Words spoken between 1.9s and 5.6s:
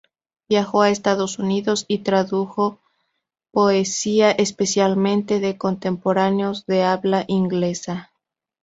tradujo poesía especialmente de